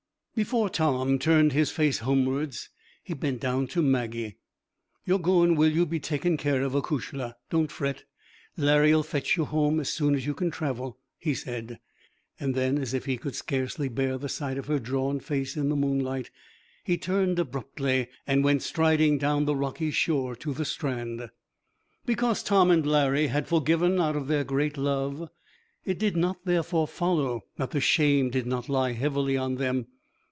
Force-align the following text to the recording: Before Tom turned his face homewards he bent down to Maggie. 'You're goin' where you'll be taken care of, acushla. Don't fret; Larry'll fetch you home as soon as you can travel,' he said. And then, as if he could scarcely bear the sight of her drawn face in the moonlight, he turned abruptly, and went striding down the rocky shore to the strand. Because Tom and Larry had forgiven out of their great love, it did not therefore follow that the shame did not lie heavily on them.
Before 0.33 0.69
Tom 0.69 1.19
turned 1.19 1.51
his 1.51 1.69
face 1.71 1.99
homewards 1.99 2.69
he 3.03 3.13
bent 3.13 3.41
down 3.41 3.67
to 3.67 3.81
Maggie. 3.81 4.37
'You're 5.05 5.19
goin' 5.19 5.55
where 5.55 5.69
you'll 5.69 5.85
be 5.85 5.99
taken 5.99 6.37
care 6.37 6.63
of, 6.63 6.71
acushla. 6.73 7.35
Don't 7.49 7.69
fret; 7.69 8.05
Larry'll 8.55 9.03
fetch 9.03 9.35
you 9.35 9.43
home 9.43 9.81
as 9.81 9.89
soon 9.89 10.15
as 10.15 10.25
you 10.25 10.33
can 10.33 10.49
travel,' 10.49 10.97
he 11.19 11.33
said. 11.35 11.79
And 12.39 12.55
then, 12.55 12.77
as 12.79 12.93
if 12.93 13.05
he 13.05 13.17
could 13.17 13.35
scarcely 13.35 13.89
bear 13.89 14.17
the 14.17 14.29
sight 14.29 14.57
of 14.57 14.67
her 14.67 14.79
drawn 14.79 15.19
face 15.19 15.57
in 15.57 15.67
the 15.67 15.75
moonlight, 15.75 16.31
he 16.85 16.97
turned 16.97 17.37
abruptly, 17.37 18.07
and 18.25 18.43
went 18.43 18.63
striding 18.63 19.17
down 19.17 19.43
the 19.43 19.55
rocky 19.55 19.91
shore 19.91 20.35
to 20.37 20.53
the 20.53 20.65
strand. 20.65 21.29
Because 22.05 22.41
Tom 22.41 22.71
and 22.71 22.87
Larry 22.87 23.27
had 23.27 23.49
forgiven 23.49 23.99
out 23.99 24.15
of 24.15 24.27
their 24.27 24.45
great 24.45 24.77
love, 24.77 25.29
it 25.83 25.99
did 25.99 26.15
not 26.15 26.45
therefore 26.45 26.87
follow 26.87 27.41
that 27.57 27.71
the 27.71 27.81
shame 27.81 28.29
did 28.29 28.47
not 28.47 28.69
lie 28.69 28.93
heavily 28.93 29.35
on 29.37 29.55
them. 29.55 29.87